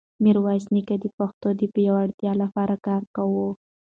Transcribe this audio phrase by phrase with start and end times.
[0.23, 3.47] میرویس نیکه د پښتنو د پیاوړتیا لپاره کار کاوه.